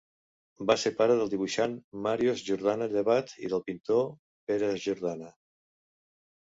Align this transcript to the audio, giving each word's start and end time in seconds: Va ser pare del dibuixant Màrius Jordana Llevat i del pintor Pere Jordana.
Va 0.69 0.75
ser 0.83 0.91
pare 1.01 1.17
del 1.19 1.29
dibuixant 1.33 1.75
Màrius 2.09 2.43
Jordana 2.49 2.89
Llevat 2.97 3.37
i 3.47 3.55
del 3.55 3.65
pintor 3.71 4.05
Pere 4.49 4.75
Jordana. 4.89 5.35